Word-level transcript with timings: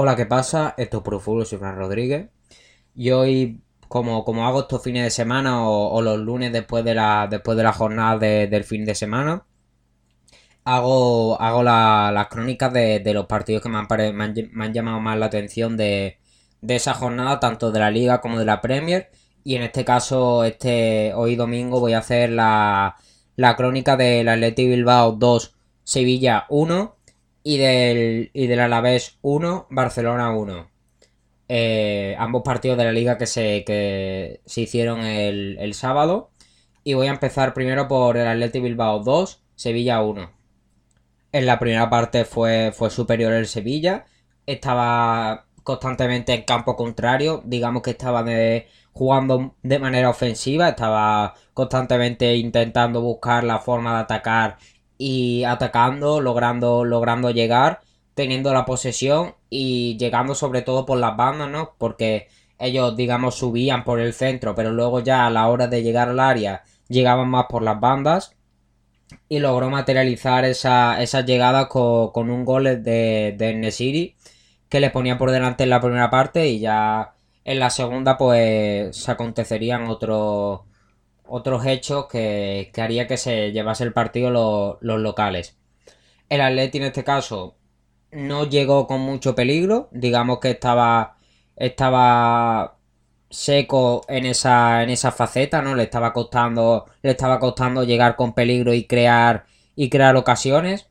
Hola, 0.00 0.14
¿qué 0.14 0.26
pasa? 0.26 0.74
Esto 0.76 0.98
es 0.98 1.02
Pro 1.02 1.18
Fútbol, 1.18 1.44
soy 1.44 1.58
Fran 1.58 1.74
Rodríguez. 1.74 2.28
Y 2.94 3.10
hoy, 3.10 3.62
como, 3.88 4.24
como 4.24 4.46
hago 4.46 4.60
estos 4.60 4.80
fines 4.80 5.02
de 5.02 5.10
semana 5.10 5.68
o, 5.68 6.00
los 6.02 6.20
lunes 6.20 6.52
después 6.52 6.84
de 6.84 6.94
la, 6.94 7.26
después 7.28 7.56
de 7.56 7.64
la 7.64 7.72
jornada 7.72 8.16
del 8.16 8.62
fin 8.62 8.84
de 8.84 8.94
semana, 8.94 9.44
hago, 10.64 11.40
hago 11.40 11.64
las 11.64 12.28
crónicas 12.28 12.72
de, 12.72 13.02
los 13.12 13.26
partidos 13.26 13.60
que 13.60 13.68
me 13.68 13.78
han, 13.78 14.72
llamado 14.72 15.00
más 15.00 15.18
la 15.18 15.26
atención 15.26 15.76
de, 15.76 16.18
esa 16.68 16.94
jornada, 16.94 17.40
tanto 17.40 17.72
de 17.72 17.80
la 17.80 17.90
Liga 17.90 18.20
como 18.20 18.38
de 18.38 18.44
la 18.44 18.60
Premier. 18.60 19.10
Y 19.42 19.56
en 19.56 19.62
este 19.62 19.84
caso, 19.84 20.44
este 20.44 21.12
hoy 21.14 21.34
domingo 21.34 21.80
voy 21.80 21.94
a 21.94 21.98
hacer 21.98 22.30
la, 22.30 22.94
la 23.34 23.56
crónica 23.56 23.96
del 23.96 24.28
Athletic 24.28 24.68
Bilbao 24.68 25.12
2, 25.12 25.56
Sevilla 25.82 26.46
1 26.50 26.97
y 27.42 27.58
del, 27.58 28.30
y 28.32 28.46
del 28.46 28.60
Alavés 28.60 29.18
1, 29.22 29.68
Barcelona 29.70 30.30
1. 30.30 30.70
Eh, 31.50 32.14
ambos 32.18 32.42
partidos 32.44 32.76
de 32.76 32.84
la 32.84 32.92
liga 32.92 33.16
que 33.16 33.26
se, 33.26 33.64
que 33.64 34.42
se 34.44 34.62
hicieron 34.62 35.00
el, 35.00 35.74
sábado. 35.74 36.30
Y 36.84 36.94
voy 36.94 37.08
a 37.08 37.10
empezar 37.10 37.54
primero 37.54 37.88
por 37.88 38.16
el 38.16 38.26
Athletic 38.26 38.62
Bilbao 38.62 39.00
2, 39.00 39.42
Sevilla 39.54 40.02
1. 40.02 40.30
En 41.32 41.46
la 41.46 41.58
primera 41.58 41.90
parte 41.90 42.24
fue, 42.24 42.72
fue 42.74 42.90
superior 42.90 43.32
el 43.32 43.46
Sevilla. 43.46 44.06
Estaba 44.46 45.46
constantemente 45.62 46.34
en 46.34 46.42
campo 46.44 46.76
contrario. 46.76 47.42
Digamos 47.44 47.82
que 47.82 47.90
estaba 47.90 48.24
jugando 48.92 49.54
de 49.62 49.78
manera 49.78 50.10
ofensiva. 50.10 50.70
Estaba 50.70 51.34
constantemente 51.54 52.36
intentando 52.36 53.00
buscar 53.02 53.44
la 53.44 53.58
forma 53.58 53.94
de 53.96 54.02
atacar 54.02 54.58
y 54.98 55.44
atacando, 55.44 56.20
logrando, 56.20 56.84
logrando 56.84 57.30
llegar, 57.30 57.80
teniendo 58.14 58.52
la 58.52 58.64
posesión 58.64 59.36
y 59.48 59.96
llegando 59.96 60.34
sobre 60.34 60.62
todo 60.62 60.84
por 60.84 60.98
las 60.98 61.16
bandas, 61.16 61.48
¿no? 61.48 61.74
Porque 61.78 62.28
ellos, 62.58 62.96
digamos, 62.96 63.36
subían 63.36 63.84
por 63.84 64.00
el 64.00 64.12
centro, 64.12 64.54
pero 64.54 64.72
luego 64.72 65.00
ya 65.00 65.26
a 65.26 65.30
la 65.30 65.48
hora 65.48 65.68
de 65.68 65.82
llegar 65.82 66.08
al 66.08 66.20
área 66.20 66.64
llegaban 66.88 67.28
más 67.28 67.46
por 67.48 67.62
las 67.62 67.78
bandas 67.80 68.34
y 69.28 69.38
logró 69.38 69.70
materializar 69.70 70.44
esa, 70.44 71.02
esas 71.02 71.24
llegadas 71.24 71.66
con, 71.68 72.30
un 72.30 72.44
gol 72.44 72.64
de, 72.64 73.34
de 73.36 74.14
que 74.68 74.80
le 74.80 74.90
ponía 74.90 75.18
por 75.18 75.30
delante 75.30 75.64
en 75.64 75.70
la 75.70 75.80
primera 75.80 76.10
parte 76.10 76.48
y 76.48 76.60
ya 76.60 77.14
en 77.44 77.58
la 77.58 77.70
segunda 77.70 78.18
pues 78.18 78.96
se 78.96 79.10
acontecerían 79.10 79.88
otros 79.88 80.60
otros 81.28 81.66
hechos 81.66 82.06
que, 82.06 82.70
que, 82.72 82.82
haría 82.82 83.06
que 83.06 83.16
se 83.16 83.52
llevase 83.52 83.84
el 83.84 83.92
partido 83.92 84.30
los 84.80 85.00
locales. 85.00 85.56
El 86.28 86.40
Atleti 86.40 86.78
en 86.78 86.84
este 86.84 87.04
caso 87.04 87.56
no 88.10 88.44
llegó 88.44 88.86
con 88.86 89.00
mucho 89.00 89.34
peligro, 89.34 89.88
digamos 89.92 90.38
que 90.40 90.50
estaba 90.50 91.16
estaba 91.56 92.78
seco 93.30 94.02
en 94.08 94.26
esa 94.26 94.82
en 94.82 94.90
esa 94.90 95.12
faceta, 95.12 95.62
¿no? 95.62 95.74
Le 95.74 95.84
estaba 95.84 96.12
costando 96.12 96.86
le 97.02 97.10
estaba 97.12 97.38
costando 97.38 97.84
llegar 97.84 98.16
con 98.16 98.34
peligro 98.34 98.74
y 98.74 98.84
crear 98.86 99.46
y 99.76 99.90
crear 99.90 100.16
ocasiones 100.16 100.88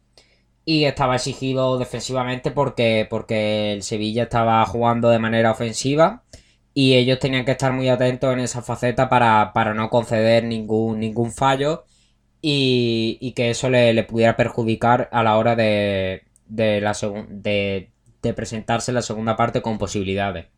y 0.66 0.86
estaba 0.86 1.16
exigido 1.16 1.78
defensivamente 1.78 2.52
porque 2.52 3.08
porque 3.10 3.74
el 3.74 3.84
Sevilla 3.84 4.24
estaba 4.24 4.66
jugando 4.66 5.10
de 5.10 5.20
manera 5.20 5.52
ofensiva 5.52 6.24
y 6.80 6.94
ellos 6.94 7.18
tenían 7.18 7.44
que 7.44 7.54
estar 7.54 7.74
muy 7.74 7.90
atentos 7.90 8.32
en 8.32 8.38
esa 8.40 8.62
faceta 8.62 9.10
para, 9.10 9.74
no 9.74 9.90
conceder 9.90 10.44
ningún, 10.44 11.00
ningún 11.00 11.32
fallo 11.32 11.86
y, 12.40 13.34
que 13.36 13.50
eso 13.50 13.72
le, 13.72 14.04
pudiera 14.04 14.38
perjudicar 14.38 15.10
a 15.12 15.24
la 15.24 15.38
hora 15.40 15.56
de, 15.56 16.26
de, 16.46 16.80
la 16.80 16.96
de, 17.30 17.90
de 18.22 18.34
presentarse 18.36 18.92
en 18.92 18.96
la 18.96 19.02
segunda 19.02 19.36
parte 19.36 19.64
con 19.64 19.80
posibilidades. 19.80 20.50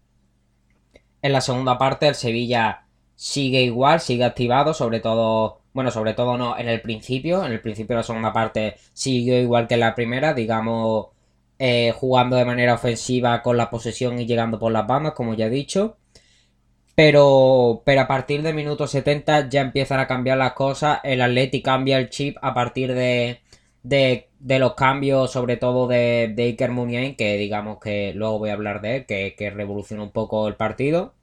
En 1.21 1.31
la 1.31 1.39
segunda 1.39 1.77
parte 1.77 2.09
el 2.09 2.15
Sevilla 2.15 2.85
sigue 3.15 3.61
igual, 3.61 4.01
sigue 4.01 4.25
activado, 4.25 4.73
sobre 4.73 4.99
todo, 4.99 5.61
bueno, 5.71 5.89
sobre 5.89 6.15
todo 6.15 6.37
no, 6.37 6.57
en 6.57 6.67
el 6.67 6.81
principio, 6.81 7.45
en 7.45 7.53
el 7.53 7.61
principio 7.61 7.95
de 7.95 7.99
la 7.99 8.03
segunda 8.03 8.33
parte 8.33 8.75
siguió 8.91 9.39
igual 9.39 9.69
que 9.69 9.75
en 9.75 9.79
la 9.79 9.95
primera, 9.95 10.33
digamos, 10.33 11.07
eh, 11.59 11.93
jugando 11.95 12.35
de 12.35 12.43
manera 12.43 12.73
ofensiva 12.73 13.41
con 13.41 13.55
la 13.55 13.69
posesión 13.69 14.19
y 14.19 14.25
llegando 14.25 14.59
por 14.59 14.73
las 14.73 14.85
bandas, 14.85 15.13
como 15.13 15.33
ya 15.33 15.45
he 15.45 15.49
dicho. 15.49 15.95
Pero, 16.99 17.81
pero 17.85 18.01
a 18.01 18.07
partir 18.07 18.41
de 18.41 18.51
minuto 18.51 18.85
70 18.85 19.47
ya 19.47 19.61
empiezan 19.61 20.01
a 20.01 20.07
cambiar 20.07 20.37
las 20.37 20.51
cosas. 20.51 20.99
El 21.03 21.21
Atleti 21.21 21.61
cambia 21.61 21.97
el 21.97 22.09
chip 22.09 22.35
a 22.41 22.53
partir 22.53 22.93
de, 22.93 23.39
de, 23.83 24.59
los 24.59 24.73
cambios, 24.73 25.31
sobre 25.31 25.55
todo 25.55 25.87
de, 25.87 26.33
de 26.35 26.43
Iker 26.43 26.71
Muniain, 26.71 27.15
que 27.15 27.37
digamos 27.37 27.79
que 27.79 28.11
luego 28.13 28.39
voy 28.39 28.49
a 28.49 28.53
hablar 28.53 28.81
de 28.81 28.97
él, 28.97 29.05
que, 29.05 29.33
que 29.37 29.49
revoluciona 29.49 30.03
un 30.03 30.11
poco 30.11 30.45
el 30.49 30.55
partido. 30.55 31.13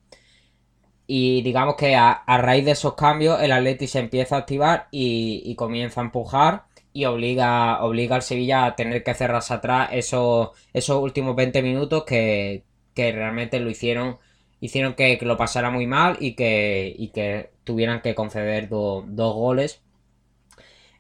Y 1.07 1.43
digamos 1.43 1.75
que 1.77 1.95
a, 1.95 2.25
raíz 2.27 2.65
de 2.65 2.71
esos 2.71 2.95
cambios 2.95 3.43
el 3.43 3.53
Atleti 3.53 3.87
se 3.87 3.99
empieza 3.99 4.37
a 4.37 4.39
activar 4.41 4.89
y, 4.91 5.55
comienza 5.57 6.01
a 6.01 6.05
empujar 6.05 6.65
y 6.95 7.05
obliga, 7.05 7.85
obliga 7.85 8.17
al 8.17 8.23
Sevilla 8.23 8.65
a 8.65 8.77
tener 8.77 9.05
que 9.05 9.13
cerrarse 9.13 9.53
atrás 9.53 9.91
esos, 9.93 10.53
esos 10.73 11.03
últimos 11.03 11.37
20 11.37 11.63
minutos 11.63 12.05
que, 12.05 12.65
que 12.95 13.13
realmente 13.13 13.61
lo 13.61 13.69
hicieron 13.69 14.17
hicieron 14.67 14.95
que, 14.95 15.19
lo 15.23 15.37
pasara 15.37 15.71
muy 15.71 15.87
mal 15.87 16.17
y 16.21 16.35
que, 16.35 17.11
que 17.15 17.51
tuvieran 17.65 18.03
que 18.03 18.15
conceder 18.15 18.69
dos 18.69 19.05
goles. 19.35 19.83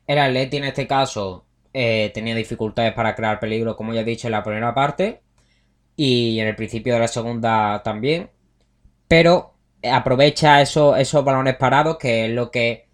El 0.06 0.19
Atleti 0.19 0.56
en 0.59 0.65
este 0.65 0.87
caso 0.87 1.44
eh, 1.72 2.10
tenía 2.15 2.34
dificultades 2.34 2.93
para 2.94 3.15
crear 3.15 3.41
peligro, 3.41 3.77
como 3.77 3.93
ya 3.93 4.00
he 4.00 4.04
dicho 4.04 4.28
en 4.28 4.32
la 4.32 4.43
primera 4.43 4.75
parte, 4.75 5.22
y 5.97 6.38
en 6.41 6.49
el 6.49 6.56
principio 6.56 6.94
de 6.94 7.00
la 7.00 7.09
segunda 7.09 7.82
también, 7.82 8.31
pero 9.09 9.54
aprovecha 9.83 10.60
eso, 10.62 10.97
esos 10.97 11.25
balones 11.25 11.56
parados, 11.56 11.98
que 11.98 12.27
es 12.27 12.31
lo 12.33 12.50
que 12.50 12.88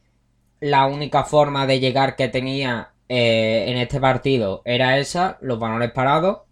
la 0.60 0.86
única 0.86 1.24
forma 1.24 1.66
de 1.66 1.80
llegar 1.80 2.16
que 2.16 2.28
tenía 2.28 2.92
eh, 3.08 3.64
en 3.68 3.76
este 3.78 4.00
partido 4.00 4.62
era 4.64 4.98
esa, 4.98 5.38
los 5.40 5.58
balones 5.58 5.90
parados 5.92 6.42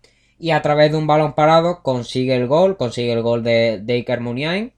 y 0.41 0.53
a 0.53 0.63
través 0.63 0.91
de 0.91 0.97
un 0.99 1.07
balón 1.07 1.35
parado 1.35 1.83
consigue 1.83 2.35
el 2.35 2.47
gol, 2.47 2.77
consigue 2.79 3.13
el 3.13 3.23
gol 3.23 3.43
de, 3.45 3.81
de 3.83 3.95
Iker 3.95 4.21
Muniain 4.21 4.73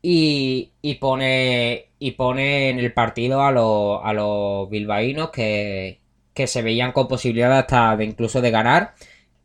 y, 0.00 0.94
pone, 1.00 1.90
y 1.98 2.12
pone 2.12 2.70
en 2.70 2.78
el 2.78 2.92
partido 2.92 3.42
a, 3.42 3.50
los, 3.50 4.00
a 4.02 4.12
los 4.12 4.70
bilbaínos 4.70 5.30
que, 5.30 6.00
se 6.46 6.62
veían 6.62 6.92
con 6.92 7.08
posibilidad 7.08 7.58
hasta 7.58 7.96
de 7.96 8.04
incluso 8.04 8.40
de 8.40 8.52
ganar. 8.52 8.94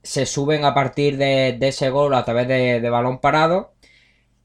Se 0.04 0.26
suben 0.28 0.64
a 0.66 0.76
partir 0.76 1.18
de, 1.18 1.58
ese 1.62 1.90
gol 1.90 2.14
a 2.14 2.24
través 2.26 2.48
de, 2.48 2.90
balón 2.90 3.20
parado 3.20 3.74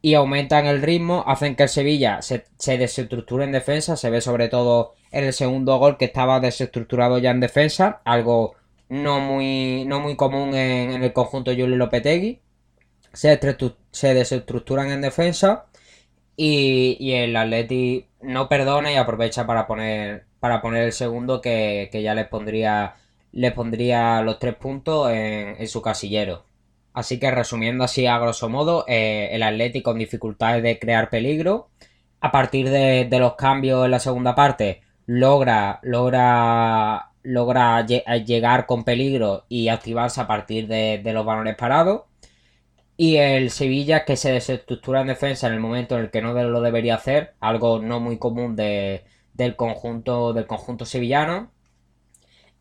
y 0.01 0.15
aumentan 0.15 0.67
el 0.67 0.81
ritmo, 0.81 1.25
hacen 1.27 1.57
que 1.57 1.65
el 1.65 1.69
Sevilla 1.69 2.23
se, 2.23 2.47
se, 2.59 2.79
desestructure 2.79 3.45
en 3.45 3.53
defensa, 3.53 3.97
se 3.97 4.11
ve 4.11 4.21
sobre 4.21 4.49
todo 4.49 4.95
en 5.11 5.25
el 5.25 5.33
segundo 5.35 5.77
gol 5.79 5.99
que 5.99 6.07
estaba 6.07 6.41
desestructurado 6.41 7.19
ya 7.19 7.31
en 7.33 7.41
defensa, 7.41 8.01
algo 8.05 8.55
no 8.89 9.21
muy, 9.21 9.85
no 9.87 10.01
muy 10.01 10.17
común 10.17 10.55
en, 10.55 11.03
el 11.03 11.13
conjunto 11.13 11.51
Julio 11.51 11.77
Lopetegui. 11.77 12.41
Se, 13.13 13.39
se 13.91 14.15
desestructuran 14.15 14.91
en 14.91 15.01
defensa 15.01 15.67
y, 16.37 17.13
el 17.15 17.37
Atleti 17.37 18.07
no 18.23 18.49
perdona 18.49 18.93
y 18.93 18.97
aprovecha 18.97 19.47
para 19.47 19.67
poner, 19.67 20.27
para 20.41 20.61
poner 20.63 20.85
el 20.85 20.93
segundo 20.93 21.41
que, 21.41 21.91
ya 21.93 22.15
les 22.15 22.29
pondría, 22.29 22.95
les 23.33 23.53
pondría 23.53 24.23
los 24.23 24.39
tres 24.39 24.55
puntos 24.57 25.11
en, 25.11 25.67
su 25.69 25.83
casillero. 25.83 26.47
Así 26.95 27.19
que 27.21 27.31
resumiendo 27.31 27.85
así 27.85 28.07
a 28.07 28.19
grosso 28.19 28.49
modo, 28.49 28.85
eh, 28.89 29.31
el 29.33 29.43
Atleti 29.43 29.83
con 29.83 29.99
dificultades 29.99 30.63
de 30.63 30.79
crear 30.79 31.11
peligro. 31.11 31.71
A 32.21 32.33
partir 32.33 32.71
de, 32.71 33.07
de 33.09 33.19
los 33.21 33.35
cambios 33.35 33.85
en 33.85 33.93
la 33.93 34.01
segunda 34.01 34.35
parte, 34.35 34.83
logra, 35.07 35.81
logra 35.83 37.08
logra 37.23 37.85
llegar 37.85 38.67
con 38.67 38.85
peligro 38.85 39.45
y 39.49 39.69
activarse 39.69 40.21
a 40.21 40.27
partir 40.27 40.67
de, 40.69 41.03
los 41.13 41.25
balones 41.27 41.57
parados. 41.57 42.03
Y 42.97 43.17
el 43.17 43.51
Sevilla 43.51 44.05
que 44.05 44.17
se 44.17 44.33
desestructura 44.33 45.01
en 45.03 45.09
defensa 45.09 45.47
en 45.47 45.55
el 45.55 45.61
momento 45.61 45.97
en 45.97 46.03
el 46.03 46.11
que 46.11 46.23
no 46.23 46.33
lo 46.35 46.61
debería 46.61 46.97
hacer, 46.97 47.35
algo 47.41 47.79
no 47.81 48.01
muy 48.01 48.19
común 48.19 48.57
del, 48.57 49.05
conjunto, 49.57 50.33
del 50.33 50.47
conjunto 50.47 50.85
sevillano. 50.85 51.53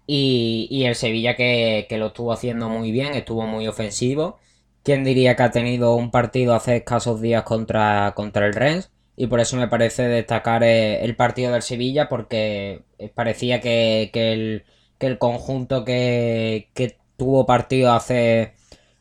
Y, 0.06 0.86
el 0.86 0.96
Sevilla 0.96 1.36
que, 1.36 1.88
lo 1.92 2.08
estuvo 2.08 2.32
haciendo 2.32 2.70
muy 2.70 2.92
bien, 2.92 3.14
estuvo 3.14 3.46
muy 3.46 3.68
ofensivo. 3.68 4.38
¿Quién 4.84 5.04
diría 5.04 5.36
que 5.36 5.44
ha 5.44 5.52
tenido 5.52 5.96
un 5.96 6.12
partido 6.12 6.56
hace 6.56 6.78
escasos 6.78 7.22
días 7.22 7.44
contra, 7.44 8.14
contra 8.16 8.48
el 8.48 8.54
Rennes? 8.54 8.92
Y 9.18 9.28
por 9.28 9.40
eso 9.40 9.58
me 9.58 9.68
parece 9.68 10.04
destacar 10.04 10.64
eh, 10.64 11.04
el 11.04 11.16
partido 11.16 11.52
del 11.52 11.64
Sevilla 11.64 12.08
porque 12.08 12.84
eh, 13.00 13.10
parecía 13.10 13.60
que, 13.60 14.12
el, 14.14 15.18
conjunto 15.18 15.84
que, 15.84 16.70
tuvo 17.18 17.48
partido 17.48 17.94
hace, 17.94 18.54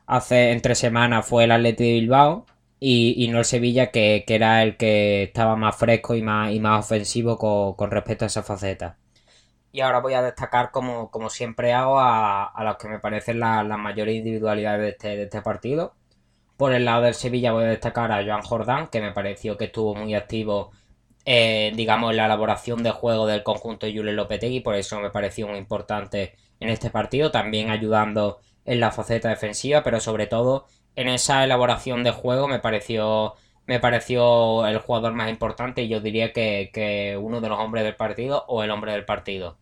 hace 0.06 0.52
entre 0.52 0.74
semanas 0.74 1.26
fue 1.26 1.44
el 1.44 1.52
Atleti 1.52 1.84
de 1.84 1.92
Bilbao 2.00 2.46
y, 2.80 3.28
no 3.30 3.38
el 3.40 3.44
Sevilla 3.44 3.90
que, 3.90 4.24
era 4.26 4.62
el 4.62 4.78
que 4.78 5.24
estaba 5.24 5.54
más 5.54 5.76
fresco 5.76 6.14
y 6.14 6.22
más, 6.22 6.50
y 6.52 6.60
más 6.60 6.86
ofensivo 6.86 7.36
con, 7.76 7.90
respecto 7.90 8.24
a 8.24 8.28
esa 8.28 8.42
faceta. 8.42 8.96
Y 9.70 9.80
ahora 9.82 10.00
voy 10.00 10.14
a 10.14 10.22
destacar, 10.22 10.70
como, 10.70 11.10
como 11.10 11.28
siempre 11.28 11.74
hago, 11.74 12.00
a, 12.00 12.44
a 12.44 12.64
los 12.64 12.76
que 12.78 12.88
me 12.88 13.00
parecen 13.00 13.40
las 13.40 13.66
mayores 13.66 14.14
individualidades 14.14 14.80
de 14.80 14.88
este, 14.88 15.08
de 15.16 15.22
este 15.24 15.42
partido. 15.42 15.92
Por 16.56 16.72
el 16.72 16.84
lado 16.84 17.02
del 17.02 17.14
Sevilla 17.14 17.52
voy 17.52 17.64
a 17.64 17.68
destacar 17.68 18.12
a 18.12 18.24
Joan 18.24 18.42
Jordán, 18.42 18.88
que 18.88 19.00
me 19.00 19.12
pareció 19.12 19.56
que 19.56 19.66
estuvo 19.66 19.94
muy 19.94 20.14
activo, 20.14 20.72
eh, 21.24 21.72
digamos, 21.74 22.10
en 22.10 22.16
la 22.18 22.26
elaboración 22.26 22.82
de 22.82 22.90
juego 22.90 23.26
del 23.26 23.42
conjunto 23.42 23.86
de 23.86 23.92
Julio 23.92 24.12
Lopetegui, 24.12 24.60
por 24.60 24.74
eso 24.74 25.00
me 25.00 25.10
pareció 25.10 25.48
muy 25.48 25.58
importante 25.58 26.34
en 26.60 26.68
este 26.70 26.90
partido, 26.90 27.30
también 27.30 27.70
ayudando 27.70 28.40
en 28.64 28.80
la 28.80 28.90
faceta 28.92 29.28
defensiva, 29.28 29.82
pero 29.82 30.00
sobre 30.00 30.26
todo 30.26 30.66
en 30.96 31.08
esa 31.08 31.44
elaboración 31.44 32.02
de 32.04 32.10
juego 32.12 32.48
me 32.48 32.58
pareció 32.58 33.34
me 33.66 33.80
pareció 33.80 34.66
el 34.66 34.78
jugador 34.78 35.12
más 35.12 35.30
importante 35.30 35.82
y 35.82 35.88
yo 35.88 36.00
diría 36.00 36.32
que, 36.32 37.18
uno 37.20 37.40
de 37.40 37.48
los 37.48 37.58
hombres 37.58 37.84
del 37.84 37.96
partido 37.96 38.44
o 38.48 38.62
el 38.62 38.70
hombre 38.70 38.92
del 38.92 39.04
partido. 39.04 39.58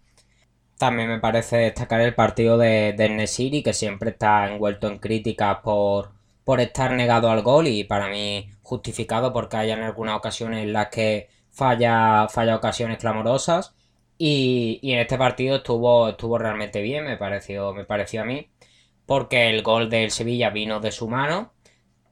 También 0.79 1.09
me 1.09 1.21
parece 1.21 1.57
destacar 1.59 2.01
el 2.01 2.15
partido 2.15 2.59
de, 2.59 2.95
de 2.97 3.09
Nesiri, 3.09 3.63
que 3.63 3.73
siempre 3.73 4.11
está 4.11 4.49
envuelto 4.51 4.89
en 4.89 4.99
críticas 4.99 5.59
por, 5.63 6.13
por 6.45 6.61
estar 6.61 6.93
negado 6.93 7.31
al 7.31 7.43
gol 7.43 7.67
y 7.69 7.85
para 7.85 8.09
mí 8.09 8.51
justificado 8.63 9.33
porque 9.33 9.57
hay 9.57 9.71
en 9.71 9.83
algunas 9.83 10.17
ocasiones 10.17 10.63
en 10.63 10.73
las 10.73 10.89
que 10.89 11.29
falla, 11.51 12.29
falla 12.29 12.57
ocasiones 12.57 12.99
clamorosas. 12.99 13.75
Y, 14.19 14.81
en 14.83 15.01
este 15.01 15.19
partido 15.19 15.57
estuvo, 15.57 16.09
estuvo 16.09 16.39
realmente 16.39 16.83
bien, 16.83 17.05
me 17.05 17.17
pareció, 17.17 17.73
me 17.75 17.85
pareció 17.85 18.23
a 18.23 18.25
mí, 18.25 18.51
porque 19.07 19.51
el 19.51 19.63
gol 19.63 19.91
del 19.91 20.11
Sevilla 20.11 20.51
vino 20.51 20.81
de 20.81 20.93
su 20.93 21.09
mano 21.09 21.55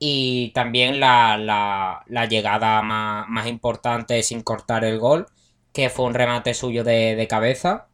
y 0.04 0.50
también 0.52 1.00
la, 1.00 2.04
llegada 2.28 2.82
más, 2.82 3.46
importante 3.46 4.22
sin 4.24 4.42
cortar 4.42 4.84
el 4.84 4.98
gol, 4.98 5.26
que 5.72 5.90
fue 5.90 6.06
un 6.06 6.14
remate 6.14 6.54
suyo 6.54 6.84
de, 6.84 7.26
cabeza, 7.30 7.88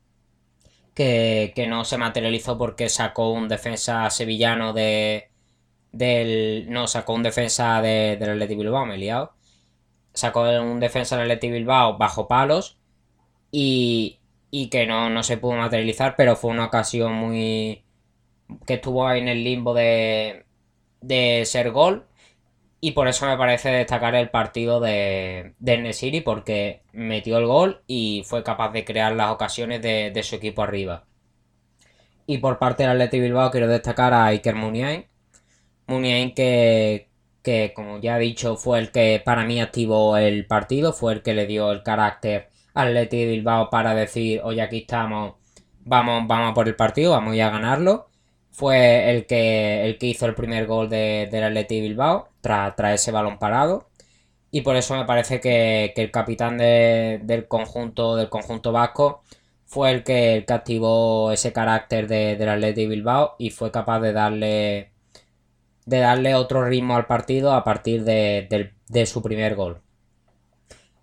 que, 0.95 1.67
no 1.69 1.85
se 1.85 1.99
materializó 1.99 2.59
porque 2.59 2.89
sacó 2.89 3.31
un 3.33 3.49
defensa 3.49 4.09
sevillano 4.11 4.73
de, 4.73 5.28
del... 5.93 6.67
No, 6.71 6.87
sacó 6.87 7.15
un 7.15 7.23
defensa 7.23 7.81
de, 7.83 8.17
del 8.19 8.31
Atleti 8.31 8.55
Bilbao, 8.57 8.87
me 8.87 8.95
he 8.97 8.99
liado. 8.99 9.35
Sacó 10.15 10.43
un 10.43 10.81
defensa 10.81 11.17
del 11.17 11.31
Atleti 11.31 11.51
Bilbao 11.51 11.99
bajo 11.99 12.29
palos 12.29 12.79
y, 13.53 14.21
y 14.51 14.71
que 14.71 14.87
no, 14.87 15.11
no 15.11 15.23
se 15.23 15.39
pudo 15.39 15.55
materializar, 15.55 16.17
pero 16.17 16.37
fue 16.37 16.51
una 16.53 16.67
ocasión 16.67 17.15
muy... 17.15 17.85
que 18.67 18.75
estuvo 18.75 19.07
ahí 19.07 19.21
en 19.21 19.29
el 19.29 19.45
limbo 19.45 19.75
de, 19.75 20.47
de 21.01 21.45
ser 21.47 21.71
gol. 21.71 22.07
Y 22.81 22.93
por 22.93 23.09
eso 23.09 23.27
me 23.27 23.37
parece 23.37 23.71
destacar 23.71 24.15
el 24.15 24.31
partido 24.31 24.81
de, 24.81 25.55
de 25.59 25.79
Nesiri 25.79 26.21
porque 26.21 26.83
metió 26.93 27.39
el 27.39 27.47
gol 27.47 27.83
y 27.89 28.23
fue 28.27 28.45
capaz 28.45 28.71
de 28.73 28.85
crear 28.85 29.13
las 29.15 29.33
ocasiones 29.33 29.83
de, 29.83 30.11
de 30.13 30.23
su 30.23 30.37
equipo 30.37 30.63
arriba. 30.63 31.05
Y 32.27 32.39
por 32.39 32.59
parte 32.61 32.85
del 32.85 32.93
Atleti 32.93 33.19
Bilbao 33.21 33.51
quiero 33.51 33.67
destacar 33.67 34.15
a 34.15 34.27
Iker 34.27 34.55
Muniain. 34.55 35.07
Muniain 35.89 36.35
que, 36.35 37.09
que, 37.43 37.73
como 37.75 38.01
ya 38.01 38.17
he 38.19 38.21
dicho, 38.21 38.57
fue 38.57 38.79
el 38.79 38.91
que 38.93 39.23
para 39.25 39.45
mí 39.45 39.61
activó 39.61 40.17
el 40.17 40.47
partido, 40.47 40.93
fue 40.93 41.15
el 41.15 41.23
que 41.23 41.35
le 41.35 41.47
dio 41.47 41.73
el 41.73 41.83
carácter 41.83 42.51
al 42.75 42.89
Atleti 42.89 43.27
Bilbao 43.27 43.71
para 43.71 43.95
decir, 43.95 44.41
oye, 44.45 44.63
aquí 44.63 44.79
estamos, 44.79 45.35
vamos, 45.85 46.27
vamos 46.29 46.53
a 46.53 46.55
por 46.55 46.69
el 46.69 46.77
partido, 46.77 47.13
vamos 47.13 47.35
a 47.39 47.51
ganarlo 47.51 48.09
fue 48.59 49.11
el 49.15 49.27
que, 49.27 49.87
el 49.87 49.99
que 49.99 50.07
hizo 50.07 50.27
el 50.27 50.35
primer 50.35 50.67
gol 50.67 50.89
de, 50.91 51.29
del 51.31 51.45
Atleti 51.45 51.81
Bilbao 51.81 52.29
tras, 52.41 52.75
ese 52.95 53.13
balón 53.13 53.39
parado. 53.39 53.89
Y 54.51 54.63
por 54.63 54.77
eso 54.77 54.97
me 54.97 55.05
parece 55.05 55.41
que, 55.41 55.93
el 55.97 56.11
capitán 56.11 56.59
del, 56.59 57.47
conjunto, 57.49 58.17
del 58.17 58.29
conjunto 58.31 58.73
vasco 58.73 59.23
fue 59.67 59.93
el 59.93 60.05
que, 60.05 60.45
activó 60.49 61.33
ese 61.33 61.53
carácter 61.53 62.09
de, 62.09 62.37
del 62.37 62.49
Atleti 62.49 62.87
Bilbao 62.89 63.37
y 63.39 63.51
fue 63.51 63.71
capaz 63.71 64.01
de 64.01 64.13
darle, 64.13 64.93
de 65.89 66.01
darle 66.01 66.35
otro 66.35 66.65
ritmo 66.65 66.97
al 66.97 67.07
partido 67.07 67.53
a 67.53 67.65
partir 67.65 68.05
de, 68.05 69.07
su 69.07 69.23
primer 69.23 69.55
gol. 69.55 69.81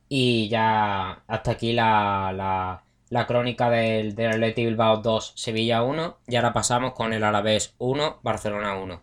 Y 0.08 0.48
ya 0.50 1.24
hasta 1.28 1.52
aquí 1.52 1.74
la, 1.74 2.84
la 3.10 3.28
crónica 3.28 3.70
del, 3.70 4.16
del 4.16 4.54
Bilbao 4.54 4.98
2, 4.98 5.34
Sevilla 5.36 5.84
1 5.84 6.18
y 6.28 6.36
ahora 6.36 6.54
pasamos 6.54 6.94
con 6.94 7.14
el 7.14 7.24
Alavés 7.24 7.76
1, 7.78 8.20
Barcelona 8.24 8.78
1. 8.78 9.02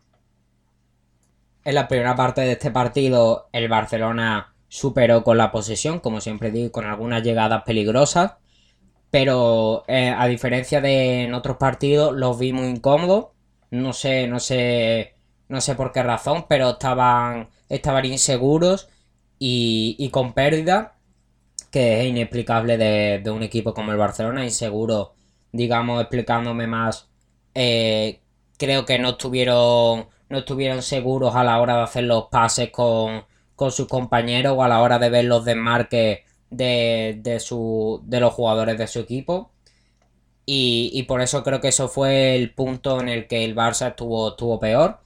En 1.65 1.75
la 1.75 1.89
primera 1.89 2.17
parte 2.17 2.41
de 2.43 2.53
este 2.53 2.71
partido 2.71 3.49
el 3.53 3.69
Barcelona 3.69 4.55
superó 4.69 5.23
con 5.23 5.39
la 5.39 5.53
posesión, 5.53 6.01
como 6.01 6.21
siempre 6.21 6.51
digo, 6.51 6.73
con 6.73 6.87
algunas 6.87 7.23
llegadas 7.23 7.63
peligrosas, 7.63 8.35
pero 9.11 9.85
eh, 9.87 10.15
a 10.17 10.27
diferencia 10.27 10.81
de 10.81 11.25
en 11.25 11.35
otros 11.35 11.57
partidos 11.59 12.13
los 12.15 12.39
vi 12.39 12.53
muy 12.53 12.67
incómodos, 12.67 13.29
no 13.71 13.93
sé, 13.93 14.27
no 14.27 14.41
sé, 14.41 15.17
no 15.53 15.61
sé 15.61 15.75
por 15.75 15.93
qué 15.93 16.03
razón, 16.03 16.47
pero 16.49 16.71
estaban, 16.71 17.51
estaban 17.69 18.05
inseguros 18.07 18.89
y, 19.39 19.97
y 19.99 20.11
con 20.11 20.33
pérdida 20.33 20.97
que 21.73 22.01
es 22.03 22.09
inexplicable 22.09 22.77
de, 22.79 23.31
un 23.31 23.43
equipo 23.43 23.75
como 23.75 23.93
el 23.93 23.99
Barcelona, 23.99 24.45
inseguro, 24.45 25.15
digamos, 25.53 26.01
explicándome 26.03 26.67
más, 26.67 27.09
eh, 27.55 28.21
creo 28.59 28.85
que 28.87 28.99
no 28.99 29.11
estuvieron, 29.11 30.09
no 30.29 30.39
estuvieron 30.39 30.83
seguros 30.83 31.35
a 31.35 31.45
la 31.45 31.61
hora 31.61 31.77
de 31.77 31.83
hacer 31.83 32.05
los 32.05 32.27
pases 32.27 32.71
con, 32.71 33.25
sus 33.71 33.89
compañeros 33.89 34.55
o 34.57 34.63
a 34.65 34.69
la 34.69 34.83
hora 34.83 34.99
de 34.99 35.09
ver 35.11 35.27
los 35.27 35.45
desmarques 35.45 36.21
de, 36.51 37.21
de, 37.23 37.41
su, 37.41 38.03
de 38.05 38.21
los 38.21 38.35
jugadores 38.35 38.77
de 38.79 38.87
su 38.89 39.01
equipo. 39.01 39.53
Y, 40.45 41.05
por 41.05 41.23
eso 41.23 41.43
creo 41.45 41.61
que 41.61 41.69
eso 41.69 41.89
fue 41.89 42.35
el 42.37 42.53
punto 42.55 43.01
en 43.01 43.09
el 43.09 43.29
que 43.29 43.45
el 43.45 43.55
Barça 43.55 43.91
estuvo, 43.91 44.31
estuvo 44.31 44.59
peor. 44.59 45.01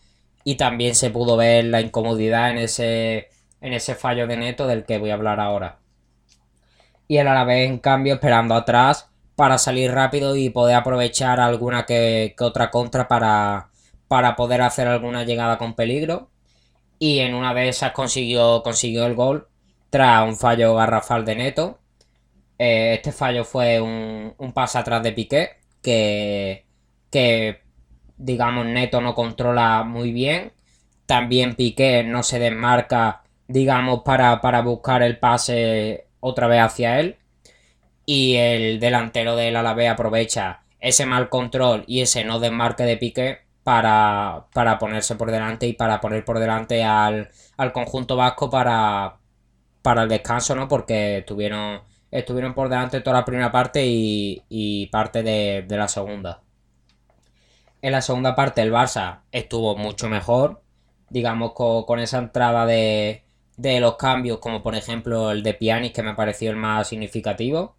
Y 0.47 0.55
también 0.57 0.95
se 0.95 1.11
pudo 1.11 1.37
ver 1.37 1.67
la 1.67 1.83
incomodidad 1.83 2.51
en 2.51 2.59
ese, 2.59 3.29
en 3.61 3.75
ese 3.75 3.95
fallo 3.95 4.27
de 4.27 4.39
neto 4.39 4.67
del 4.67 4.87
que 4.87 4.97
voy 4.99 5.11
a 5.11 5.15
hablar 5.15 5.41
ahora 5.41 5.81
y 7.09 7.19
el 7.19 7.29
Alavés 7.29 7.69
en 7.69 7.79
cambio 7.79 8.15
esperando 8.15 8.55
atrás 8.55 9.09
para 9.35 9.59
salir 9.59 9.93
rápido 9.93 10.37
y 10.37 10.51
poder 10.51 10.77
aprovechar 10.77 11.41
alguna 11.41 11.87
que, 11.87 12.35
otra 12.41 12.71
contra 12.71 13.07
para, 13.09 13.69
para 14.09 14.37
poder 14.37 14.63
hacer 14.63 14.89
alguna 14.89 15.25
llegada 15.25 15.59
con 15.59 15.75
peligro 15.75 16.31
y 16.99 17.19
en 17.21 17.35
una 17.35 17.53
de 17.55 17.69
esas 17.69 17.93
consiguió, 17.93 18.63
consiguió 18.63 19.07
el 19.07 19.15
gol 19.15 19.49
tras 19.91 20.27
un 20.27 20.37
fallo 20.37 20.75
garrafal 20.75 21.25
de 21.25 21.37
Neto. 21.37 21.79
Eh, 22.59 22.95
este 22.95 23.13
fallo 23.13 23.45
fue 23.45 23.81
un, 23.81 24.35
un 24.39 24.53
pase 24.53 24.79
atrás 24.79 25.03
de 25.03 25.13
Piqué 25.13 25.51
que, 25.83 26.65
que 27.11 27.61
digamos 28.17 28.67
Neto 28.67 29.01
no 29.01 29.15
controla 29.15 29.83
muy 29.85 30.13
bien. 30.13 30.53
También 31.07 31.55
Piqué 31.55 32.03
no 32.05 32.23
se 32.23 32.39
desmarca 32.39 33.23
digamos 33.49 34.03
para, 34.03 34.41
para 34.41 34.63
buscar 34.63 35.03
el 35.03 35.19
pase 35.19 36.07
otra 36.21 36.47
vez 36.47 36.61
hacia 36.61 37.01
él. 37.01 37.17
Y 38.05 38.37
el 38.37 38.81
delantero 38.81 39.37
del 39.37 39.57
Alavés 39.57 39.91
aprovecha 39.91 40.63
ese 40.81 41.07
mal 41.07 41.29
control 41.29 41.85
y 41.87 42.03
ese 42.03 42.25
no 42.25 42.39
desmarque 42.39 42.85
de 42.85 42.97
pique 42.97 43.41
para, 43.65 44.47
para 44.53 44.79
ponerse 44.79 45.17
por 45.17 45.31
delante 45.31 45.67
y 45.67 45.73
para 45.73 46.01
poner 46.01 46.25
por 46.25 46.39
delante 46.39 46.85
al, 46.85 47.31
conjunto 47.73 48.17
vasco 48.17 48.49
para, 48.49 49.17
para 49.83 50.05
el 50.05 50.09
descanso, 50.09 50.55
¿no? 50.55 50.69
Porque 50.69 51.19
estuvieron, 51.19 51.81
estuvieron 52.13 52.55
por 52.55 52.69
delante 52.69 53.01
toda 53.01 53.19
la 53.19 53.25
primera 53.25 53.51
parte 53.51 53.83
y, 53.85 54.89
parte 54.93 55.23
de, 55.25 55.67
la 55.69 55.89
segunda. 55.89 56.43
En 57.83 57.93
la 57.93 58.03
segunda 58.03 58.35
parte 58.35 58.63
el 58.63 58.73
Barça 58.73 59.21
estuvo 59.33 59.77
mucho 59.77 60.09
mejor, 60.09 60.63
digamos, 61.11 61.53
con 61.55 61.99
esa 62.01 62.19
entrada 62.19 62.67
de, 62.67 63.25
de 63.57 63.81
los 63.81 63.97
cambios, 63.97 64.39
como 64.39 64.63
por 64.63 64.75
ejemplo 64.75 65.31
el 65.31 65.43
de 65.43 65.55
Pianis, 65.55 65.93
que 65.93 66.03
me 66.03 66.15
pareció 66.15 66.51
el 66.51 66.57
más 66.57 66.89
significativo, 66.89 67.77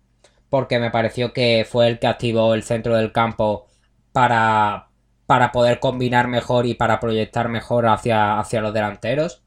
porque 0.50 0.80
me 0.80 0.92
pareció 0.92 1.34
que 1.34 1.66
fue 1.70 1.88
el 1.88 2.00
que 2.00 2.08
activó 2.08 2.54
el 2.54 2.64
centro 2.64 2.96
del 2.96 3.12
campo 3.12 3.68
para, 4.12 4.90
para 5.26 5.52
poder 5.52 5.80
combinar 5.80 6.28
mejor 6.28 6.66
y 6.66 6.74
para 6.76 7.00
proyectar 7.00 7.50
mejor 7.50 7.88
hacia, 7.88 8.40
hacia 8.40 8.62
los 8.62 8.74
delanteros. 8.74 9.44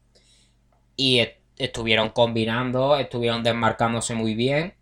Y 0.95 1.21
estuvieron 1.57 2.09
combinando, 2.09 2.97
estuvieron 2.97 3.43
desmarcándose 3.43 4.13
muy 4.15 4.35
bien 4.35 4.75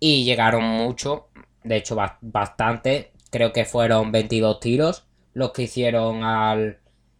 y 0.00 0.24
llegaron 0.24 0.64
mucho, 0.64 1.28
de 1.64 1.76
hecho 1.76 1.96
bastante, 2.20 3.12
creo 3.30 3.52
que 3.52 3.64
fueron 3.64 4.12
22 4.12 4.60
tiros 4.60 5.05
los 5.36 5.52
que 5.52 5.64
hicieron 5.64 6.24
al, 6.24 6.78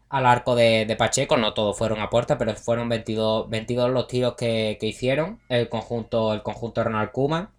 al 0.09 0.25
arco 0.25 0.57
de, 0.57 0.95
Pacheco, 0.99 1.37
no 1.37 1.53
todos 1.53 1.77
fueron 1.77 2.01
a 2.01 2.09
puerta, 2.09 2.39
pero 2.39 2.55
fueron 2.55 2.89
22, 2.89 3.51
22 3.51 3.91
los 3.91 4.07
tiros 4.07 4.35
que, 4.37 4.79
hicieron 4.81 5.39
el 5.51 5.69
conjunto, 5.69 6.33
el 6.33 6.43
conjunto 6.43 6.83
Ronald 6.83 7.13
Koeman. 7.13 7.51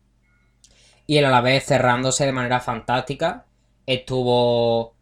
Y 1.05 1.17
él 1.17 1.25
a 1.25 1.29
la 1.29 1.41
vez 1.41 1.63
cerrándose 1.63 2.25
de 2.25 2.31
manera 2.31 2.59
fantástica. 2.59 3.45
Estuvo. 3.85 4.95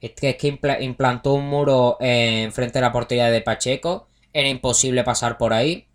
Es 0.00 0.10
que, 0.12 0.36
implantó 0.80 1.34
un 1.34 1.46
muro 1.48 1.98
en 2.00 2.52
frente 2.52 2.80
de 2.80 2.82
la 2.82 2.92
portería 2.92 3.30
de 3.30 3.40
Pacheco. 3.42 4.08
Era 4.32 4.48
imposible 4.48 5.04
pasar 5.04 5.38
por 5.38 5.52
ahí. 5.52 5.86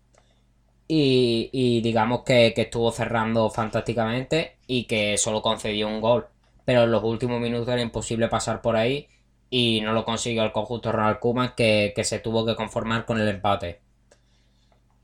Y, 0.88 1.80
digamos 1.82 2.22
que, 2.24 2.54
estuvo 2.56 2.90
cerrando 2.92 3.50
fantásticamente. 3.50 4.56
y 4.66 4.84
que 4.84 5.18
solo 5.18 5.42
concedió 5.42 5.86
un 5.88 6.00
gol. 6.00 6.26
Pero 6.64 6.84
en 6.84 6.92
los 6.92 7.02
últimos 7.02 7.40
minutos 7.40 7.68
era 7.68 7.82
imposible 7.82 8.28
pasar 8.28 8.60
por 8.62 8.76
ahí 8.76 9.08
y 9.50 9.82
no 9.82 9.92
lo 9.92 10.06
consiguió 10.06 10.44
el 10.44 10.52
conjunto 10.52 10.92
Ronald 10.92 11.18
Koeman 11.18 11.52
que, 11.54 11.92
se 12.04 12.20
tuvo 12.20 12.46
que 12.46 12.56
conformar 12.56 13.04
con 13.04 13.20
el 13.20 13.28
empate. 13.28 13.80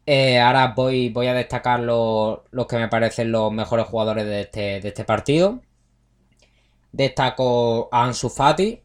Eh, 0.07 0.41
ahora 0.41 0.73
voy, 0.75 1.11
voy 1.11 1.27
a 1.27 1.35
destacar 1.35 1.81
los, 1.81 2.41
que 2.67 2.79
me 2.79 2.89
parecen 2.89 3.31
los 3.31 3.53
mejores 3.53 3.87
jugadores 3.87 4.25
de 4.25 4.41
este, 4.41 4.81
de 4.81 4.89
este 4.89 5.05
partido. 5.05 5.61
Destaco 6.93 7.91
a 7.93 8.05
Ansu 8.05 8.31
Fati. 8.31 8.83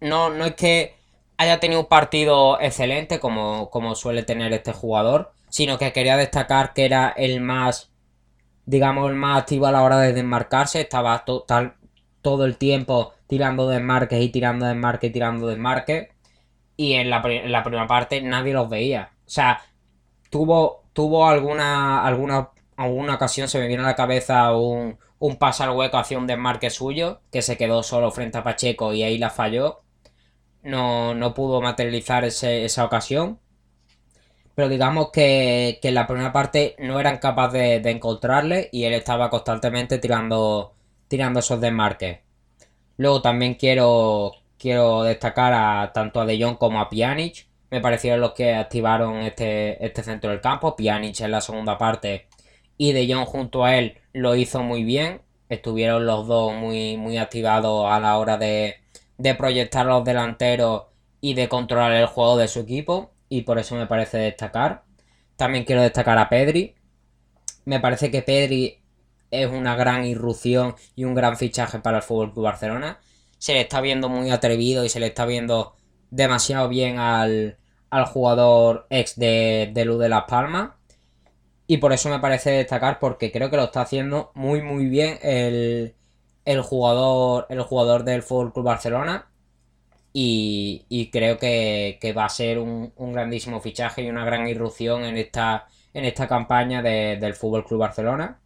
No, 0.00 0.30
no 0.30 0.44
es 0.44 0.56
que 0.56 0.96
haya 1.36 1.60
tenido 1.60 1.82
un 1.82 1.86
partido 1.86 2.60
excelente 2.60 3.20
como, 3.20 3.70
como 3.70 3.94
suele 3.94 4.24
tener 4.24 4.52
este 4.52 4.72
jugador, 4.72 5.32
sino 5.48 5.78
que 5.78 5.92
quería 5.92 6.16
destacar 6.16 6.72
que 6.72 6.84
era 6.84 7.10
el 7.10 7.40
más, 7.40 7.92
digamos, 8.64 9.08
el 9.08 9.16
más 9.16 9.42
activo 9.42 9.66
a 9.66 9.72
la 9.72 9.84
hora 9.84 9.98
de 10.00 10.12
desmarcarse. 10.12 10.80
Estaba 10.80 11.24
total, 11.24 11.75
todo 12.26 12.44
el 12.44 12.56
tiempo 12.56 13.12
tirando 13.28 13.68
desmarques 13.68 14.20
y 14.20 14.30
tirando 14.30 14.66
desmarques 14.66 15.10
y 15.10 15.12
tirando 15.12 15.46
desmarques. 15.46 16.08
Y 16.76 16.94
en 16.94 17.08
la, 17.08 17.22
primera 17.22 17.86
parte 17.86 18.20
nadie 18.20 18.52
los 18.52 18.68
veía. 18.68 19.12
O 19.24 19.30
sea, 19.30 19.62
tuvo, 20.28 20.82
tuvo 20.92 21.28
alguna, 21.28 22.04
alguna, 22.04 22.50
alguna 22.76 23.14
ocasión, 23.14 23.46
se 23.48 23.60
me 23.60 23.68
viene 23.68 23.84
a 23.84 23.86
la 23.86 23.94
cabeza 23.94 24.56
un, 24.56 24.98
un 25.20 25.36
pase 25.36 25.62
al 25.62 25.70
hueco 25.70 25.98
hacia 25.98 26.18
un 26.18 26.26
desmarque 26.26 26.68
suyo, 26.70 27.20
que 27.30 27.42
se 27.42 27.56
quedó 27.56 27.84
solo 27.84 28.10
frente 28.10 28.38
a 28.38 28.42
Pacheco 28.42 28.92
y 28.92 29.04
ahí 29.04 29.18
la 29.18 29.30
falló. 29.30 29.82
No, 30.64 31.14
no 31.14 31.32
pudo 31.32 31.60
materializar 31.60 32.24
esa 32.24 32.84
ocasión. 32.84 33.38
Pero 34.56 34.68
digamos 34.68 35.10
que, 35.12 35.78
en 35.82 35.94
la 35.94 36.06
primera 36.06 36.32
parte 36.32 36.76
no 36.78 36.98
eran 36.98 37.18
capaces 37.18 37.82
de, 37.82 37.90
encontrarle 37.90 38.68
y 38.72 38.84
él 38.84 38.94
estaba 38.94 39.30
constantemente 39.30 39.98
tirando, 39.98 40.75
tirando 41.08 41.40
esos 41.40 41.60
desmarques. 41.60 42.20
Luego 42.96 43.22
también 43.22 43.54
quiero, 43.54 44.32
quiero 44.58 45.02
destacar 45.02 45.52
a 45.54 45.92
tanto 45.92 46.20
a 46.20 46.26
De 46.26 46.42
Jong 46.42 46.56
como 46.58 46.80
a 46.80 46.88
Pjanic. 46.88 47.46
Me 47.70 47.80
parecieron 47.80 48.20
los 48.20 48.32
que 48.32 48.54
activaron 48.54 49.16
este, 49.18 49.84
este 49.84 50.02
centro 50.02 50.30
del 50.30 50.40
campo. 50.40 50.76
Pjanic 50.76 51.20
en 51.20 51.30
la 51.30 51.40
segunda 51.40 51.78
parte 51.78 52.28
y 52.78 52.92
De 52.92 53.12
Jong 53.12 53.26
junto 53.26 53.64
a 53.64 53.76
él 53.76 53.98
lo 54.12 54.34
hizo 54.34 54.62
muy 54.62 54.84
bien. 54.84 55.22
Estuvieron 55.48 56.06
los 56.06 56.26
dos 56.26 56.54
muy, 56.54 56.96
muy 56.96 57.18
activados 57.18 57.86
a 57.90 58.00
la 58.00 58.18
hora 58.18 58.36
de, 58.36 58.76
de 59.18 59.34
proyectar 59.34 59.86
los 59.86 60.04
delanteros 60.04 60.84
y 61.20 61.34
de 61.34 61.48
controlar 61.48 61.92
el 61.92 62.06
juego 62.06 62.36
de 62.36 62.48
su 62.48 62.60
equipo. 62.60 63.12
Y 63.28 63.42
por 63.42 63.58
eso 63.58 63.74
me 63.76 63.86
parece 63.86 64.18
destacar. 64.18 64.84
También 65.36 65.64
quiero 65.64 65.82
destacar 65.82 66.18
a 66.18 66.28
Pedri. 66.28 66.74
Me 67.64 67.80
parece 67.80 68.10
que 68.10 68.22
Pedri 68.22 68.80
es 69.30 69.48
una 69.50 69.76
gran 69.76 70.04
irrupción 70.04 70.74
y 70.94 71.04
un 71.04 71.14
gran 71.14 71.36
fichaje 71.36 71.78
para 71.80 71.98
el 71.98 72.02
Fútbol 72.02 72.32
Club 72.32 72.44
Barcelona. 72.44 73.00
Se 73.38 73.54
le 73.54 73.62
está 73.62 73.80
viendo 73.80 74.08
muy 74.08 74.30
atrevido 74.30 74.84
y 74.84 74.88
se 74.88 75.00
le 75.00 75.06
está 75.08 75.26
viendo 75.26 75.76
demasiado 76.10 76.68
bien 76.68 76.98
al, 76.98 77.58
al 77.90 78.04
jugador 78.06 78.86
ex 78.90 79.16
de, 79.16 79.70
de 79.72 79.84
Luz 79.84 80.00
de 80.00 80.08
Las 80.08 80.24
Palmas. 80.24 80.70
Y 81.66 81.78
por 81.78 81.92
eso 81.92 82.08
me 82.10 82.20
parece 82.20 82.50
destacar 82.50 82.98
porque 82.98 83.32
creo 83.32 83.50
que 83.50 83.56
lo 83.56 83.64
está 83.64 83.82
haciendo 83.82 84.30
muy 84.34 84.62
muy 84.62 84.86
bien 84.86 85.18
el, 85.22 85.94
jugador 86.62 87.46
el 87.50 87.60
jugador 87.62 88.04
del 88.04 88.22
Fútbol 88.22 88.52
Club 88.52 88.66
Barcelona. 88.66 89.28
Y, 90.18 91.10
creo 91.12 91.36
que, 91.38 92.14
va 92.16 92.24
a 92.24 92.28
ser 92.30 92.58
un, 92.58 92.92
grandísimo 92.96 93.60
fichaje 93.60 94.02
y 94.02 94.08
una 94.08 94.24
gran 94.24 94.48
irrupción 94.48 95.04
en 95.04 95.18
esta, 95.18 95.66
en 95.92 96.06
esta 96.06 96.26
campaña 96.26 96.82
del 96.82 97.34
Fútbol 97.34 97.66
Club 97.66 97.80
Barcelona. 97.80 98.40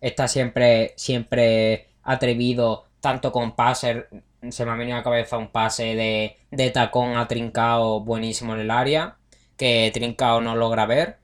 Está 0.00 0.28
siempre, 0.28 0.94
siempre 0.96 1.88
atrevido, 2.02 2.86
tanto 3.00 3.32
con 3.32 3.56
pases. 3.56 4.04
Se 4.50 4.64
me 4.64 4.72
ha 4.72 4.76
venido 4.76 4.96
a 4.96 5.00
la 5.00 5.04
cabeza 5.04 5.38
un 5.38 5.48
pase 5.48 5.94
de, 5.94 6.36
de 6.50 6.70
tacón 6.70 7.16
a 7.16 7.26
Trincao 7.28 8.00
buenísimo 8.00 8.54
en 8.54 8.60
el 8.60 8.70
área, 8.70 9.16
que 9.56 9.90
Trincao 9.94 10.40
no 10.40 10.56
logra 10.56 10.86
ver 10.86 11.18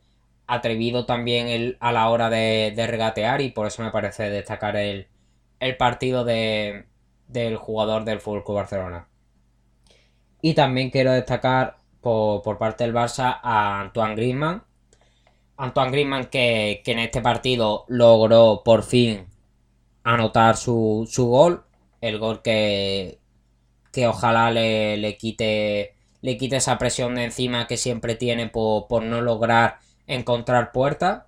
atrevido 0.50 1.06
también 1.06 1.76
a 1.78 1.92
la 1.92 2.08
hora 2.10 2.28
de, 2.28 2.74
regatear 2.76 3.40
y 3.40 3.50
por 3.50 3.68
eso 3.68 3.84
me 3.84 3.92
parece 3.92 4.30
destacar 4.30 4.76
el, 4.76 5.06
partido 5.78 6.24
de, 6.24 6.86
del 7.28 7.56
jugador 7.56 8.04
del 8.04 8.18
Club 8.18 8.54
Barcelona. 8.54 9.06
Y 10.42 10.54
también 10.54 10.90
quiero 10.90 11.12
destacar 11.12 11.76
por, 12.00 12.58
parte 12.58 12.82
del 12.82 12.92
Barça 12.92 13.38
a 13.42 13.80
Antoine 13.80 14.16
Griezmann. 14.16 14.64
Antoine 15.60 15.92
Griezmann 15.92 16.26
que, 16.26 16.82
en 16.84 16.98
este 16.98 17.20
partido 17.20 17.84
logró 17.88 18.62
por 18.64 18.82
fin 18.82 19.26
anotar 20.04 20.56
su, 20.56 21.06
gol. 21.16 21.64
El 22.00 22.18
gol 22.18 22.42
que, 22.42 23.18
que 23.92 24.06
ojalá 24.06 24.50
le, 24.50 24.96
le, 24.96 25.16
quite, 25.16 25.94
le 26.22 26.36
quite 26.36 26.56
esa 26.56 26.78
presión 26.78 27.14
de 27.14 27.24
encima 27.24 27.66
que 27.66 27.76
siempre 27.76 28.14
tiene 28.14 28.48
por, 28.48 28.86
por 28.88 29.02
no 29.02 29.20
lograr 29.20 29.78
encontrar 30.06 30.72
puertas 30.72 31.24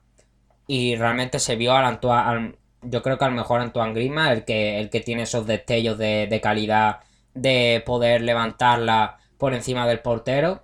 y 0.66 0.96
realmente 0.96 1.38
se 1.38 1.56
vio 1.56 1.74
al 1.74 1.84
Antoine, 1.84 2.54
yo 2.82 3.02
creo 3.02 3.18
que 3.18 3.24
al 3.24 3.32
mejor 3.32 3.60
Antoine 3.60 3.94
Grima, 3.94 4.32
el 4.32 4.44
que, 4.44 4.80
el 4.80 4.90
que 4.90 5.00
tiene 5.00 5.22
esos 5.22 5.46
destellos 5.46 5.98
de, 5.98 6.40
calidad 6.42 7.00
de 7.34 7.82
poder 7.84 8.22
levantarla 8.22 9.18
por 9.38 9.54
encima 9.54 9.86
del 9.86 10.00
portero 10.00 10.62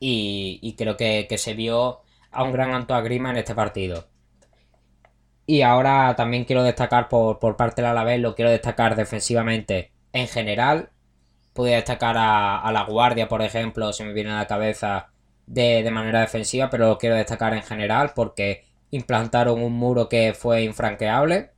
y, 0.00 0.74
creo 0.76 0.96
que, 0.96 1.26
se 1.38 1.54
vio 1.54 2.02
a 2.34 2.42
un 2.42 2.52
gran 2.52 2.72
Antoine 2.72 3.04
Grima 3.04 3.30
en 3.30 3.36
este 3.38 3.54
partido. 3.54 4.06
Y 5.46 5.62
ahora 5.62 6.14
también 6.16 6.44
quiero 6.44 6.62
destacar 6.62 7.08
por, 7.08 7.38
por 7.38 7.56
parte 7.56 7.82
del 7.82 7.90
Alavés, 7.90 8.20
lo 8.20 8.34
quiero 8.34 8.50
destacar 8.50 8.96
defensivamente 8.96 9.92
en 10.12 10.28
general. 10.28 10.90
Podría 11.52 11.76
destacar 11.76 12.16
a, 12.18 12.70
la 12.72 12.84
Guardia, 12.84 13.28
por 13.28 13.42
ejemplo, 13.42 13.92
se 13.92 14.04
me 14.04 14.12
viene 14.12 14.30
a 14.30 14.38
la 14.38 14.46
cabeza 14.46 15.10
de, 15.46 15.88
manera 15.90 16.20
defensiva, 16.20 16.70
pero 16.70 16.88
lo 16.88 16.98
quiero 16.98 17.16
destacar 17.16 17.54
en 17.54 17.62
general 17.62 18.12
porque 18.14 18.64
implantaron 18.90 19.62
un 19.62 19.74
muro 19.74 20.08
que 20.08 20.34
fue 20.34 20.62
infranqueable. 20.62 21.50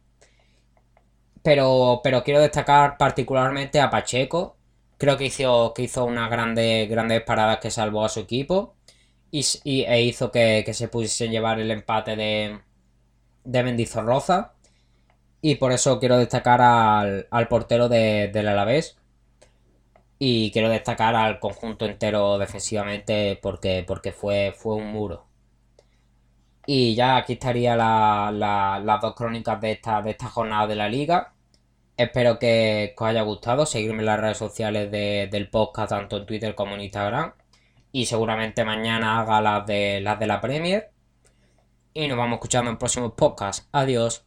Pero, 1.42 2.00
pero 2.02 2.24
quiero 2.24 2.40
destacar 2.40 2.96
particularmente 2.98 3.80
a 3.80 3.88
Pacheco. 3.90 4.56
Creo 4.98 5.16
que 5.16 5.26
hizo, 5.26 5.72
que 5.74 5.82
hizo 5.82 6.04
unas 6.04 6.30
grandes, 6.30 6.88
grandes 6.88 7.22
paradas 7.22 7.58
que 7.58 7.70
salvó 7.70 8.04
a 8.04 8.08
su 8.08 8.20
equipo. 8.20 8.74
Y, 9.30 9.44
e 9.84 10.02
hizo 10.02 10.30
que, 10.30 10.64
se 10.72 10.88
pudiese 10.88 11.28
llevar 11.28 11.60
el 11.60 11.70
empate 11.70 12.16
de, 12.16 12.60
de 13.44 13.62
Mendizorroza. 13.62 14.54
Y 15.42 15.56
por 15.56 15.72
eso 15.72 16.00
quiero 16.00 16.18
destacar 16.18 16.60
al, 16.62 17.28
al 17.30 17.48
portero 17.48 17.88
de, 17.88 18.28
del 18.32 18.48
Alavés, 18.48 18.96
y 20.18 20.50
quiero 20.52 20.68
destacar 20.68 21.14
al 21.14 21.38
conjunto 21.40 21.84
entero 21.86 22.38
defensivamente 22.38 23.38
porque, 23.42 23.84
porque 23.86 24.12
fue, 24.12 24.52
fue 24.56 24.74
un 24.76 24.86
muro. 24.92 25.26
Y 26.66 26.94
ya 26.94 27.16
aquí 27.16 27.34
estaría 27.34 27.76
las 27.76 29.00
dos 29.00 29.14
crónicas 29.14 29.60
de 29.60 29.72
esta, 29.72 30.02
de 30.02 30.10
esta 30.10 30.28
jornada 30.28 30.66
de 30.66 30.74
la 30.74 30.88
liga. 30.88 31.32
Espero 31.96 32.38
que 32.38 32.94
os 32.96 33.06
haya 33.06 33.22
gustado. 33.22 33.66
Seguirme 33.66 34.00
en 34.00 34.06
las 34.06 34.20
redes 34.20 34.38
sociales 34.38 34.90
del 34.90 35.48
podcast, 35.50 35.90
tanto 35.90 36.16
en 36.18 36.26
Twitter 36.26 36.54
como 36.54 36.74
en 36.74 36.82
Instagram. 36.82 37.34
Y 37.92 38.06
seguramente 38.06 38.64
mañana 38.64 39.20
haga 39.20 39.40
las 39.40 39.66
de, 39.66 40.00
las 40.00 40.18
de 40.18 40.26
la 40.26 40.40
Premier. 40.40 40.90
Y 41.94 42.08
nos 42.08 42.18
vamos 42.18 42.36
escuchando 42.36 42.70
en 42.70 42.76
próximos 42.76 43.12
podcasts. 43.12 43.68
Adiós. 43.72 44.25